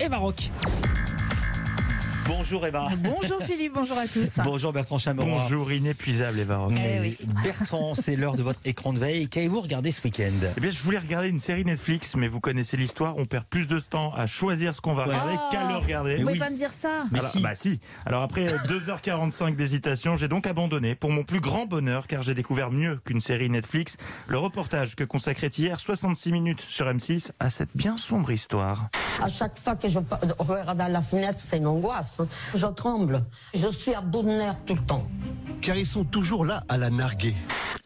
[0.00, 0.50] et Maroc.
[2.26, 2.88] Bonjour Eva.
[2.98, 4.30] Bonjour Philippe, bonjour à tous.
[4.42, 5.28] Bonjour Bertrand Chameroy.
[5.30, 6.72] Bonjour, inépuisable Eva Rock.
[6.74, 7.18] Eh oui.
[7.42, 9.28] Bertrand, c'est l'heure de votre écran de veille.
[9.28, 10.32] Qu'avez-vous regardé ce week-end?
[10.56, 13.14] Eh bien, je voulais regarder une série Netflix, mais vous connaissez l'histoire.
[13.18, 15.48] On perd plus de temps à choisir ce qu'on va regarder Oh.
[15.52, 16.14] qu'à le regarder.
[16.16, 16.38] Vous pouvez oui.
[16.38, 17.04] pas me dire ça?
[17.12, 17.40] Mais Alors, si.
[17.40, 17.78] Bah si.
[18.06, 22.70] Alors après 2h45 d'hésitation, j'ai donc abandonné pour mon plus grand bonheur car j'ai découvert
[22.70, 23.98] mieux qu'une série Netflix,
[24.28, 28.88] le reportage que consacrait hier 66 minutes sur M6 à cette bien sombre histoire.
[29.22, 29.98] À chaque fois que je
[30.38, 32.18] regarde à la fenêtre, c'est une angoisse.
[32.20, 32.26] hein.
[32.54, 33.22] Je tremble.
[33.54, 35.06] Je suis à bout de nerfs tout le temps.
[35.64, 37.34] Car ils sont toujours là à la narguer.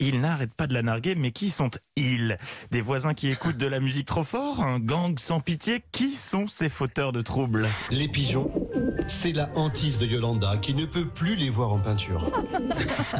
[0.00, 2.36] Ils n'arrêtent pas de la narguer, mais qui sont-ils
[2.72, 6.48] Des voisins qui écoutent de la musique trop fort Un gang sans pitié Qui sont
[6.48, 7.68] ces fauteurs de troubles?
[7.92, 8.50] Les pigeons,
[9.06, 12.30] c'est la hantise de Yolanda qui ne peut plus les voir en peinture.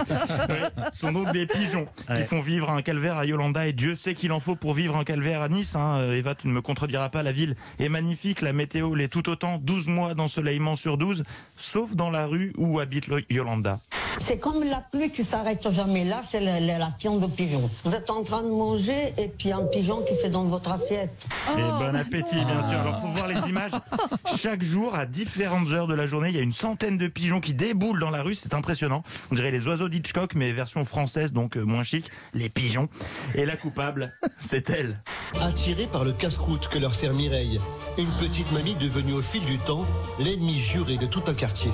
[0.93, 1.87] Ce sont donc des pigeons
[2.17, 4.97] qui font vivre un calvaire à Yolanda et Dieu sait qu'il en faut pour vivre
[4.97, 5.77] un calvaire à Nice.
[5.77, 5.98] Hein.
[5.98, 9.29] Euh, Eva, tu ne me contrediras pas, la ville est magnifique, la météo l'est tout
[9.29, 11.23] autant, 12 mois d'ensoleillement sur 12,
[11.56, 13.78] sauf dans la rue où habite Yolanda.
[14.19, 17.68] C'est comme la pluie qui s'arrête jamais là, c'est la, la, de pigeon.
[17.84, 21.27] Vous êtes en train de manger et puis un pigeon qui fait dans votre assiette.
[21.56, 22.78] Et bon appétit, bien sûr.
[22.78, 23.72] Alors, faut voir les images.
[24.41, 27.41] Chaque jour, à différentes heures de la journée, il y a une centaine de pigeons
[27.41, 28.34] qui déboulent dans la rue.
[28.34, 29.02] C'est impressionnant.
[29.30, 32.10] On dirait les oiseaux d'Hitchcock, mais version française, donc euh, moins chic.
[32.32, 32.88] Les pigeons.
[33.34, 34.94] Et la coupable, c'est elle.
[35.42, 37.60] Attirés par le casse-croûte que leur sert Mireille,
[37.98, 39.84] une petite mamie devenue au fil du temps
[40.19, 41.70] l'ennemi juré de tout un quartier.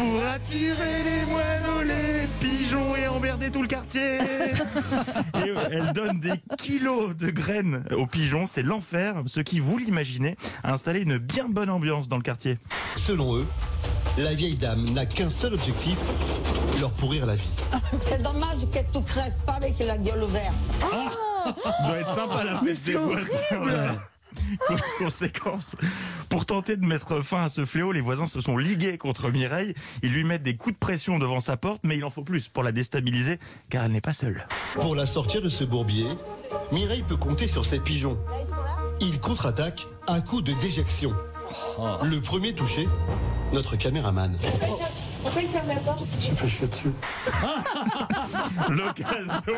[0.00, 4.18] Pour attirer les moineaux, les pigeons et emmerder tout le quartier.
[5.44, 8.46] et elle donne des kilos de graines aux pigeons.
[8.46, 9.16] C'est l'enfer.
[9.26, 12.58] Ce qui, vous l'imaginez, a installé une bien bonne ambiance dans le quartier.
[12.96, 13.46] Selon eux,
[14.16, 15.98] la vieille dame n'a qu'un seul objectif,
[16.80, 17.50] leur pourrir la vie.
[18.00, 20.54] C'est dommage que tu crèves pas avec la gueule ouverte.
[21.86, 23.96] doit être sympa la des voisins.
[24.98, 25.76] Conséquence,
[26.28, 29.74] pour tenter de mettre fin à ce fléau, les voisins se sont ligués contre Mireille.
[30.02, 32.48] Ils lui mettent des coups de pression devant sa porte, mais il en faut plus
[32.48, 33.38] pour la déstabiliser,
[33.68, 34.46] car elle n'est pas seule.
[34.74, 36.06] Pour la sortir de ce bourbier,
[36.72, 38.18] Mireille peut compter sur ses pigeons.
[39.00, 41.14] Ils contre-attaquent à coups de déjection.
[41.78, 42.86] Le premier touché,
[43.52, 44.36] notre caméraman.
[48.70, 49.54] L'occasion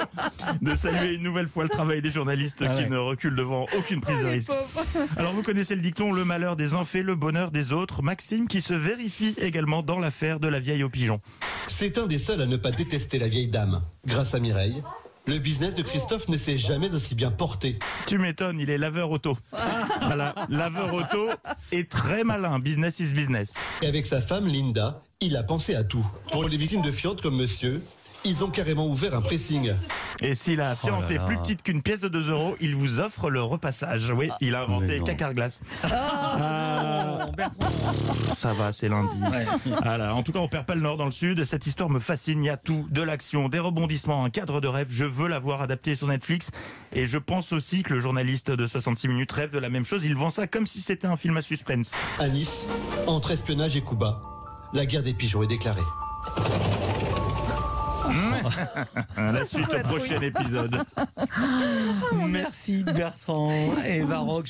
[0.60, 2.88] de saluer une nouvelle fois le travail des journalistes Ah qui ouais.
[2.88, 4.52] ne reculent devant aucune prise de Les risque.
[5.16, 8.02] Alors vous connaissez le dicton, le malheur des uns fait le bonheur des autres.
[8.02, 11.20] Maxime qui se vérifie également dans l'affaire de la vieille aux pigeons.
[11.68, 13.82] C'est un des seuls à ne pas détester la vieille dame.
[14.06, 14.82] Grâce à Mireille,
[15.26, 17.78] le business de Christophe ne s'est jamais aussi bien porté.
[18.06, 19.36] Tu m'étonnes, il est laveur auto.
[20.02, 21.28] voilà, laveur auto
[21.70, 23.54] est très malin, business is business.
[23.82, 26.04] Et avec sa femme Linda, il a pensé à tout.
[26.32, 27.82] Pour les victimes de fientes comme monsieur,
[28.24, 29.72] ils ont carrément ouvert un pressing.
[30.20, 33.00] Et si la fiente là est plus petite qu'une pièce de 2 euros, il vous
[33.00, 34.12] offre le repassage.
[34.14, 35.60] Oui, il a inventé cacar glace.
[35.84, 37.18] Ah,
[38.38, 39.20] ça va, c'est lundi.
[39.30, 39.44] Ouais.
[39.82, 40.14] Voilà.
[40.14, 41.44] En tout cas, on perd pas le nord dans le sud.
[41.44, 42.42] Cette histoire me fascine.
[42.42, 44.88] Il y a tout, de l'action, des rebondissements, un cadre de rêve.
[44.90, 46.50] Je veux la voir adaptée sur Netflix.
[46.92, 50.04] Et je pense aussi que le journaliste de 66 minutes rêve de la même chose.
[50.04, 51.92] Il vend ça comme si c'était un film à suspense.
[52.18, 52.66] À Nice,
[53.06, 54.22] entre espionnage et coup bas,
[54.72, 55.82] la guerre des pigeons est déclarée.
[59.16, 60.76] La suite au prochain épisode.
[62.28, 63.52] Merci Bertrand.
[63.84, 64.40] Eva Rock.